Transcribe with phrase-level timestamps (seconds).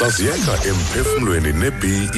[0.00, 2.08] hlaziyeka emphefumlweni ne-bee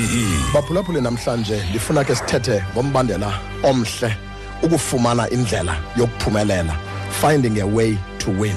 [0.54, 4.16] baphulaphule namhlanje ndifuna ke sithethe ngombandela omhle
[4.62, 6.76] ukufumana indlela yokuphumelela
[7.20, 8.56] finding a way to win.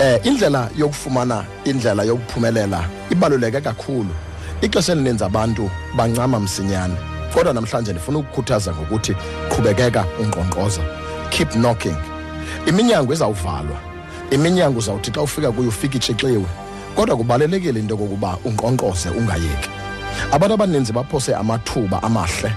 [0.00, 4.10] Eh indlela yokufumana indlela yokuphumelela ibaluleke kakhulu.
[4.60, 6.94] Ixesha elininzi abantu bancama msinyane
[7.34, 9.16] kodwa namhlanje ndifuna ukukhuthaza ngokuthi
[9.48, 10.80] qhubekeka unkqonkqoza
[11.30, 11.96] keep knocking.
[12.66, 13.78] Iminyango izawuvalwa.
[14.30, 16.46] Iminyango uzawuthi xa ufika kuyo ufike itshixiwe
[16.96, 19.70] kodwa kubalulekile into kokuba unkqonkqoze ungayeki.
[20.32, 22.52] Abantu abaninzi baphose amathuba amahle.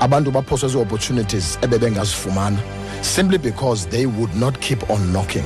[0.00, 2.58] Abantu baphose zi-opportunities ebebengazifumana
[3.02, 5.44] simply because they would not keep on knocking.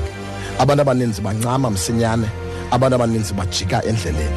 [0.59, 2.29] Abantu abaninzi bancama msinyane
[2.70, 4.37] abantu abaninzi bajika endleleni.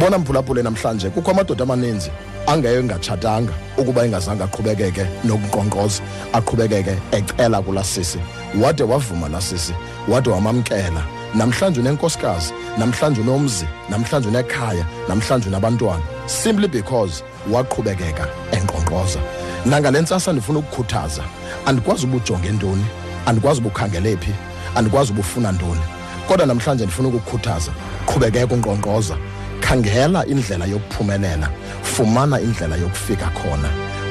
[0.00, 2.10] Bona mphulaphule namhlanje kukho amadoda amaninzi
[2.46, 8.18] angeye ngatshatanga ukuba engazange aqhubekeke nokunkqonkqoza aqhubekeke ecela kulaa sisi
[8.62, 9.74] wade wavuma laa sisi
[10.08, 11.02] wade wamamkela
[11.36, 16.02] namhlanje unenkosikazi namhlanje unomzi namhlanje unekhaya namhlanje unabantwana.
[16.26, 17.22] Simply because
[17.52, 19.20] waqhubekeka enkqonkqoza
[19.66, 21.22] nangale ntsasa ndifuna ukukhuthaza.
[21.66, 22.84] Andikwazi uba ujonge ntoni
[23.26, 24.32] andikwazi uba ukhangele phi
[24.74, 25.80] andikwazi uba ufuna ntoni?
[26.28, 27.72] Kodwa namhlanje ndifuna ukukhuthaza.
[28.06, 29.16] Qhubekeka unkqonkqoza
[29.60, 31.48] khangela indlela yokuphumelela.
[31.82, 33.68] Fumana indlela yokufika khona.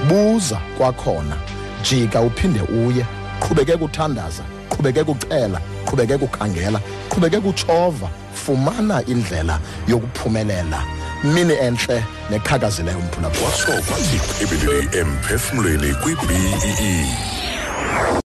[0.07, 1.35] Buza kwakhona.
[1.83, 3.05] Jika uphinde uye.
[3.39, 4.43] Qhubekeka uthandaza.
[4.69, 5.61] Qhubekeka ucela.
[5.95, 6.79] Qhubekeka ukhangela
[7.09, 10.83] qhubekeka utshova fumana indlela yokuphumelela.
[11.23, 17.07] Mini entle neqhakazileyo mphulaphula kwaso kwathi ibilili emphefumlweni kwi-bee